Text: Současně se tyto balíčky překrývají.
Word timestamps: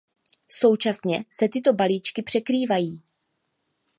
Současně 0.51 1.25
se 1.29 1.49
tyto 1.49 1.73
balíčky 1.73 2.21
překrývají. 2.23 3.01